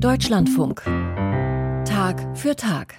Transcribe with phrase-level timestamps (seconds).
[0.00, 0.84] Deutschlandfunk.
[1.84, 2.94] Tag für Tag.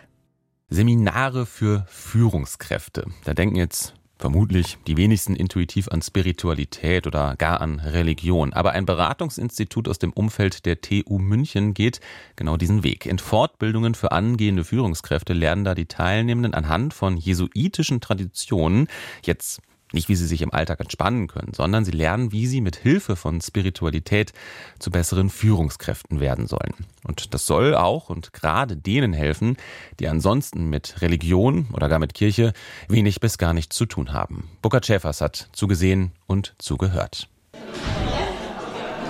[0.67, 3.05] Seminare für Führungskräfte.
[3.23, 8.51] Da denken jetzt vermutlich die wenigsten intuitiv an Spiritualität oder gar an Religion.
[8.51, 12.01] Aber ein Beratungsinstitut aus dem Umfeld der TU München geht
[12.35, 13.05] genau diesen Weg.
[13.05, 18.89] In Fortbildungen für angehende Führungskräfte lernen da die Teilnehmenden anhand von jesuitischen Traditionen
[19.23, 19.61] jetzt
[19.93, 23.15] nicht, wie sie sich im Alltag entspannen können, sondern sie lernen, wie sie mit Hilfe
[23.15, 24.33] von Spiritualität
[24.79, 26.73] zu besseren Führungskräften werden sollen.
[27.03, 29.57] Und das soll auch und gerade denen helfen,
[29.99, 32.53] die ansonsten mit Religion oder gar mit Kirche
[32.87, 34.49] wenig bis gar nichts zu tun haben.
[34.61, 37.27] Burkhard Schäfers hat zugesehen und zugehört.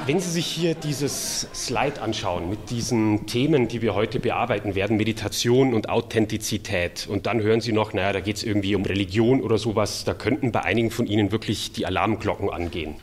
[0.09, 4.97] Wenn Sie sich hier dieses Slide anschauen mit diesen Themen, die wir heute bearbeiten werden,
[4.97, 9.39] Meditation und Authentizität, und dann hören Sie noch, naja, da geht es irgendwie um Religion
[9.39, 12.95] oder sowas, da könnten bei einigen von Ihnen wirklich die Alarmglocken angehen.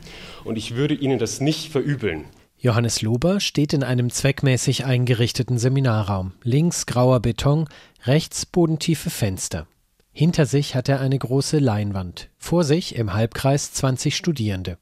[0.42, 2.24] Und ich würde Ihnen das nicht verübeln.
[2.59, 6.32] Johannes Lober steht in einem zweckmäßig eingerichteten Seminarraum.
[6.43, 7.68] Links grauer Beton,
[8.04, 9.68] rechts bodentiefe Fenster.
[10.10, 12.30] Hinter sich hat er eine große Leinwand.
[12.37, 14.79] Vor sich im Halbkreis 20 Studierende.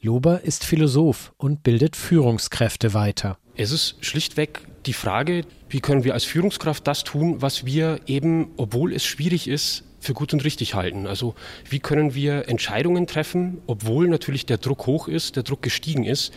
[0.00, 3.38] Lober ist Philosoph und bildet Führungskräfte weiter.
[3.56, 8.52] Es ist schlichtweg die Frage, wie können wir als Führungskraft das tun, was wir eben,
[8.56, 11.06] obwohl es schwierig ist, für gut und richtig halten.
[11.06, 11.34] Also
[11.68, 16.32] wie können wir Entscheidungen treffen, obwohl natürlich der Druck hoch ist, der Druck gestiegen ist.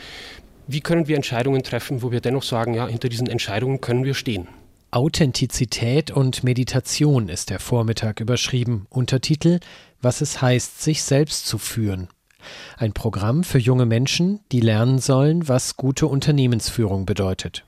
[0.67, 4.13] Wie können wir Entscheidungen treffen, wo wir dennoch sagen, ja, hinter diesen Entscheidungen können wir
[4.13, 4.47] stehen.
[4.91, 8.87] Authentizität und Meditation ist der Vormittag überschrieben.
[8.89, 9.59] Untertitel
[10.01, 12.09] Was es heißt, sich selbst zu führen.
[12.77, 17.63] Ein Programm für junge Menschen, die lernen sollen, was gute Unternehmensführung bedeutet.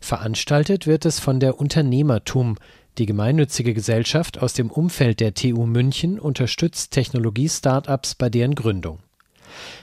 [0.00, 2.56] Veranstaltet wird es von der Unternehmertum,
[2.98, 8.98] die gemeinnützige Gesellschaft aus dem Umfeld der TU München unterstützt Technologie-Startups bei deren Gründung.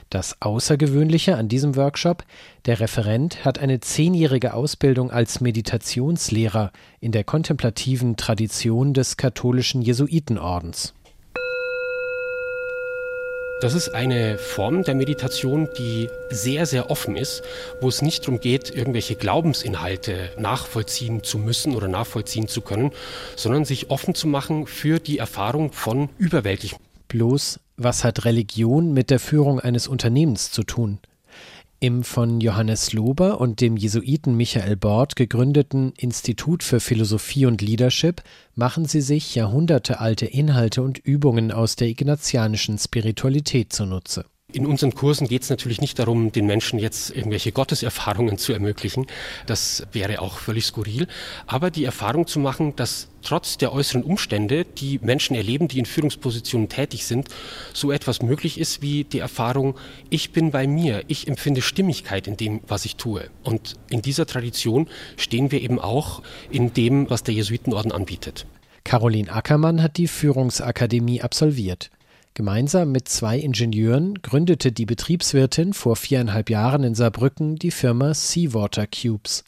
[0.09, 2.23] Das Außergewöhnliche an diesem Workshop,
[2.66, 10.94] der Referent hat eine zehnjährige Ausbildung als Meditationslehrer in der kontemplativen Tradition des katholischen Jesuitenordens.
[13.61, 17.41] Das ist eine Form der Meditation, die sehr, sehr offen ist,
[17.79, 22.91] wo es nicht darum geht, irgendwelche Glaubensinhalte nachvollziehen zu müssen oder nachvollziehen zu können,
[23.38, 26.79] sondern sich offen zu machen für die Erfahrung von überwältigem.
[27.07, 30.99] Bloß, was hat Religion mit der Führung eines Unternehmens zu tun?
[31.85, 38.23] Im von Johannes Lober und dem Jesuiten Michael Bord gegründeten Institut für Philosophie und Leadership
[38.56, 44.25] machen sie sich jahrhundertealte Inhalte und Übungen aus der ignatianischen Spiritualität zunutze.
[44.55, 49.05] In unseren Kursen geht es natürlich nicht darum, den Menschen jetzt irgendwelche Gotteserfahrungen zu ermöglichen.
[49.47, 51.07] Das wäre auch völlig skurril.
[51.45, 55.85] Aber die Erfahrung zu machen, dass trotz der äußeren Umstände, die Menschen erleben, die in
[55.85, 57.27] Führungspositionen tätig sind,
[57.73, 59.75] so etwas möglich ist wie die Erfahrung,
[60.09, 63.29] ich bin bei mir, ich empfinde Stimmigkeit in dem, was ich tue.
[63.43, 64.87] Und in dieser Tradition
[65.17, 68.45] stehen wir eben auch in dem, was der Jesuitenorden anbietet.
[68.85, 71.89] Caroline Ackermann hat die Führungsakademie absolviert.
[72.38, 78.88] Gemeinsam mit zwei Ingenieuren gründete die Betriebswirtin vor viereinhalb Jahren in Saarbrücken die Firma Seawater
[78.88, 79.46] Cubes.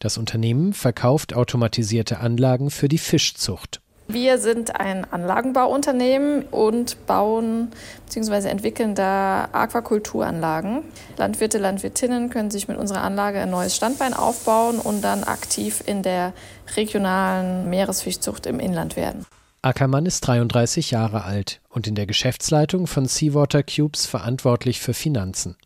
[0.00, 3.80] Das Unternehmen verkauft automatisierte Anlagen für die Fischzucht.
[4.08, 7.70] Wir sind ein Anlagenbauunternehmen und bauen
[8.04, 8.48] bzw.
[8.48, 10.82] entwickeln da Aquakulturanlagen.
[11.16, 16.02] Landwirte, Landwirtinnen können sich mit unserer Anlage ein neues Standbein aufbauen und dann aktiv in
[16.02, 16.34] der
[16.76, 19.24] regionalen Meeresfischzucht im Inland werden.
[19.66, 25.56] Ackermann ist 33 Jahre alt und in der Geschäftsleitung von Seawater Cubes verantwortlich für Finanzen.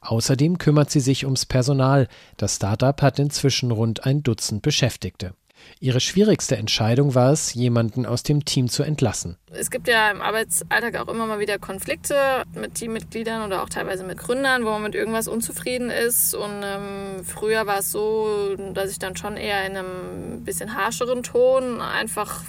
[0.00, 2.08] Außerdem kümmert sie sich ums Personal.
[2.38, 5.32] Das Startup hat inzwischen rund ein Dutzend Beschäftigte.
[5.78, 9.36] Ihre schwierigste Entscheidung war es, jemanden aus dem Team zu entlassen.
[9.52, 14.02] Es gibt ja im Arbeitsalltag auch immer mal wieder Konflikte mit Teammitgliedern oder auch teilweise
[14.02, 16.34] mit Gründern, wo man mit irgendwas unzufrieden ist.
[16.34, 21.22] Und ähm, früher war es so, dass ich dann schon eher in einem bisschen harscheren
[21.22, 22.42] Ton einfach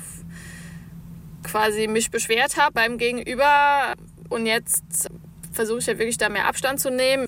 [1.48, 3.94] quasi mich beschwert habe beim Gegenüber.
[4.30, 5.10] Und jetzt
[5.52, 7.28] versuche ich ja wirklich da mehr Abstand zu nehmen.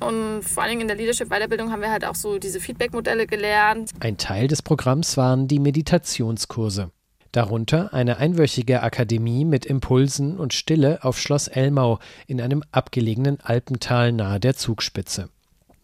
[0.00, 3.90] Und vor allen Dingen in der Leadership-Weiterbildung haben wir halt auch so diese Feedback-Modelle gelernt.
[4.00, 6.90] Ein Teil des Programms waren die Meditationskurse.
[7.32, 14.12] Darunter eine einwöchige Akademie mit Impulsen und Stille auf Schloss Elmau in einem abgelegenen Alpental
[14.12, 15.30] nahe der Zugspitze.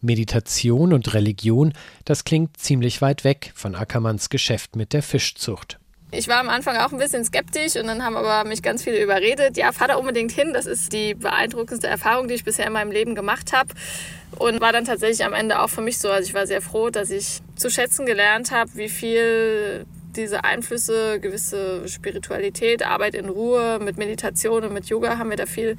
[0.00, 1.72] Meditation und Religion,
[2.04, 5.78] das klingt ziemlich weit weg von Ackermanns Geschäft mit der Fischzucht.
[6.12, 9.00] Ich war am Anfang auch ein bisschen skeptisch und dann haben aber mich ganz viele
[9.00, 9.56] überredet.
[9.56, 10.52] Ja, fahr da unbedingt hin.
[10.52, 13.68] Das ist die beeindruckendste Erfahrung, die ich bisher in meinem Leben gemacht habe.
[14.36, 16.10] Und war dann tatsächlich am Ende auch für mich so.
[16.10, 19.86] Also ich war sehr froh, dass ich zu schätzen gelernt habe, wie viel
[20.16, 25.46] diese Einflüsse, gewisse Spiritualität, Arbeit in Ruhe, mit Meditation und mit Yoga haben wir da
[25.46, 25.76] viel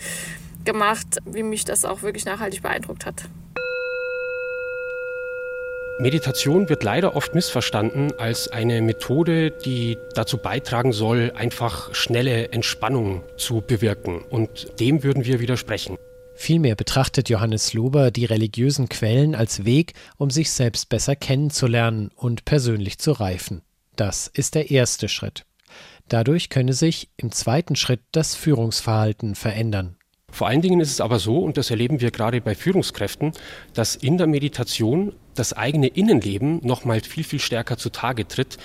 [0.63, 3.24] gemacht, wie mich das auch wirklich nachhaltig beeindruckt hat.
[5.99, 13.23] Meditation wird leider oft missverstanden als eine Methode, die dazu beitragen soll, einfach schnelle Entspannung
[13.38, 14.23] zu bewirken.
[14.29, 15.97] Und dem würden wir widersprechen.
[16.35, 22.45] Vielmehr betrachtet Johannes Lober die religiösen Quellen als Weg, um sich selbst besser kennenzulernen und
[22.45, 23.61] persönlich zu reifen.
[23.95, 25.45] Das ist der erste Schritt.
[26.07, 29.97] Dadurch könne sich im zweiten Schritt das Führungsverhalten verändern.
[30.31, 33.33] Vor allen Dingen ist es aber so, und das erleben wir gerade bei Führungskräften,
[33.74, 38.57] dass in der Meditation das eigene Innenleben noch mal viel, viel stärker zutage tritt.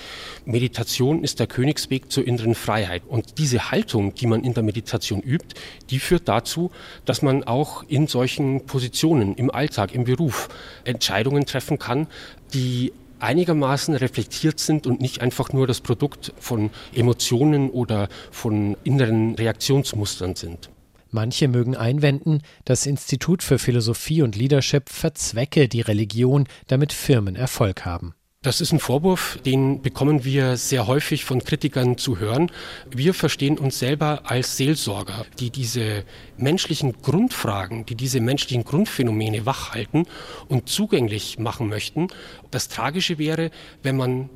[0.45, 3.03] Meditation ist der Königsweg zur inneren Freiheit.
[3.07, 5.55] Und diese Haltung, die man in der Meditation übt,
[5.89, 6.71] die führt dazu,
[7.05, 10.49] dass man auch in solchen Positionen im Alltag, im Beruf
[10.83, 12.07] Entscheidungen treffen kann,
[12.53, 19.35] die einigermaßen reflektiert sind und nicht einfach nur das Produkt von Emotionen oder von inneren
[19.35, 20.69] Reaktionsmustern sind.
[21.11, 27.85] Manche mögen einwenden, das Institut für Philosophie und Leadership verzwecke die Religion, damit Firmen Erfolg
[27.85, 28.13] haben.
[28.43, 32.51] Das ist ein Vorwurf, den bekommen wir sehr häufig von Kritikern zu hören.
[32.89, 36.05] Wir verstehen uns selber als Seelsorger, die diese
[36.37, 40.05] menschlichen Grundfragen, die diese menschlichen Grundphänomene wachhalten
[40.47, 42.07] und zugänglich machen möchten.
[42.51, 43.49] Das Tragische wäre,
[43.81, 44.29] wenn man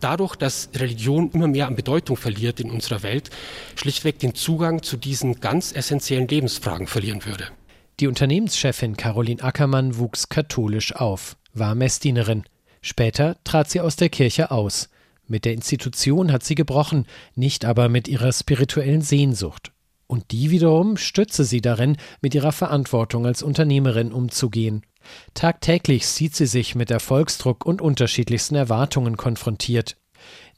[0.00, 3.30] dadurch, dass Religion immer mehr an Bedeutung verliert in unserer Welt,
[3.76, 7.48] schlichtweg den Zugang zu diesen ganz essentiellen Lebensfragen verlieren würde.
[8.00, 12.44] Die Unternehmenschefin Caroline Ackermann wuchs katholisch auf, war Messdienerin.
[12.82, 14.88] Später trat sie aus der Kirche aus.
[15.26, 19.70] Mit der Institution hat sie gebrochen, nicht aber mit ihrer spirituellen Sehnsucht.
[20.10, 24.82] Und die wiederum stütze sie darin, mit ihrer Verantwortung als Unternehmerin umzugehen.
[25.34, 29.96] Tagtäglich sieht sie sich mit Erfolgsdruck und unterschiedlichsten Erwartungen konfrontiert.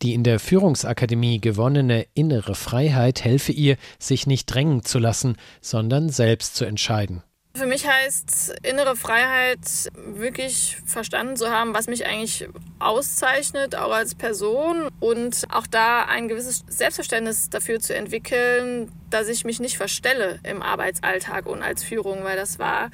[0.00, 6.08] Die in der Führungsakademie gewonnene innere Freiheit helfe ihr, sich nicht drängen zu lassen, sondern
[6.08, 7.22] selbst zu entscheiden.
[7.54, 14.14] Für mich heißt innere Freiheit wirklich verstanden zu haben, was mich eigentlich auszeichnet, auch als
[14.14, 20.40] Person und auch da ein gewisses Selbstverständnis dafür zu entwickeln, dass ich mich nicht verstelle
[20.44, 22.90] im Arbeitsalltag und als Führung, weil das war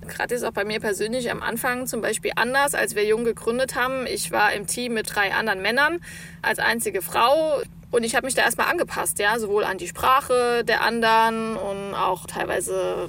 [0.00, 3.74] gerade jetzt auch bei mir persönlich am Anfang zum Beispiel anders, als wir jung gegründet
[3.74, 4.06] haben.
[4.06, 6.00] Ich war im Team mit drei anderen Männern
[6.40, 7.60] als einzige Frau.
[7.90, 11.94] Und ich habe mich da erstmal angepasst, ja, sowohl an die Sprache der anderen und
[11.94, 13.08] auch teilweise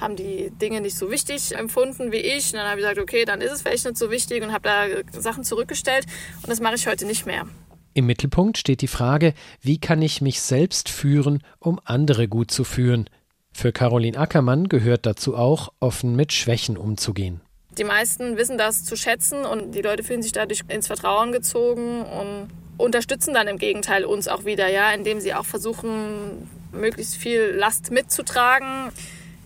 [0.00, 2.52] haben die Dinge nicht so wichtig empfunden wie ich.
[2.52, 4.62] Und dann habe ich gesagt, okay, dann ist es vielleicht nicht so wichtig und habe
[4.62, 6.06] da Sachen zurückgestellt.
[6.42, 7.46] Und das mache ich heute nicht mehr.
[7.94, 12.62] Im Mittelpunkt steht die Frage, wie kann ich mich selbst führen, um andere gut zu
[12.64, 13.10] führen.
[13.52, 17.40] Für Caroline Ackermann gehört dazu auch, offen mit Schwächen umzugehen.
[17.76, 22.02] Die meisten wissen das zu schätzen und die Leute fühlen sich dadurch ins Vertrauen gezogen
[22.02, 22.48] und
[22.78, 27.90] unterstützen dann im Gegenteil uns auch wieder, ja, indem sie auch versuchen, möglichst viel Last
[27.90, 28.90] mitzutragen.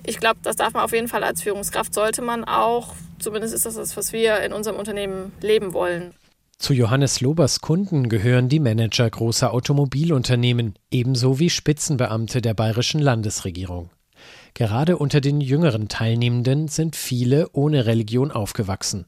[0.04, 2.94] Ich glaube, das darf man auf jeden Fall als Führungskraft, sollte man auch.
[3.18, 6.12] Zumindest ist das das, was wir in unserem Unternehmen leben wollen.
[6.58, 13.90] Zu Johannes Lobers Kunden gehören die Manager großer Automobilunternehmen, ebenso wie Spitzenbeamte der bayerischen Landesregierung.
[14.54, 19.06] Gerade unter den jüngeren Teilnehmenden sind viele ohne Religion aufgewachsen.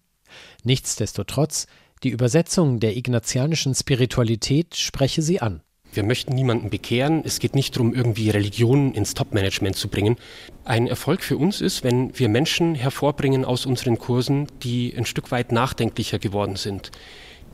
[0.64, 1.66] Nichtsdestotrotz,
[2.04, 5.62] die Übersetzung der ignatianischen Spiritualität spreche sie an.
[5.92, 7.22] Wir möchten niemanden bekehren.
[7.24, 10.16] Es geht nicht darum, irgendwie Religion ins Top-Management zu bringen.
[10.64, 15.30] Ein Erfolg für uns ist, wenn wir Menschen hervorbringen aus unseren Kursen, die ein Stück
[15.30, 16.90] weit nachdenklicher geworden sind,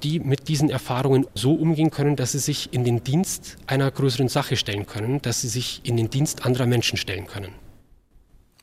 [0.02, 4.28] die mit diesen Erfahrungen so umgehen können, dass sie sich in den Dienst einer größeren
[4.28, 7.52] Sache stellen können, dass sie sich in den Dienst anderer Menschen stellen können.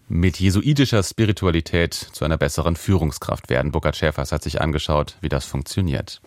[0.09, 3.73] Mit jesuitischer Spiritualität zu einer besseren Führungskraft werden.
[3.73, 6.21] Burkhard Schäfers hat sich angeschaut, wie das funktioniert.